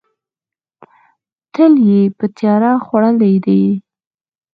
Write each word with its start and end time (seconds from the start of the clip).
تل 1.53 1.73
یې 1.89 2.01
په 2.17 2.25
تیاره 2.37 2.71
خوړلې 2.85 3.33
ده. 3.45 3.61